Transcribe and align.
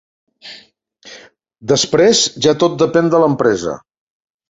Després 1.73 2.25
ja 2.49 2.57
tot 2.65 2.83
depèn 2.87 3.15
de 3.17 3.25
l'empresa. 3.25 3.81